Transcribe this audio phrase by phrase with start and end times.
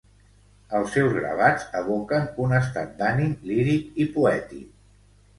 [0.77, 4.65] Els seus gravats evoquen un estat d'ànim líric i poètic.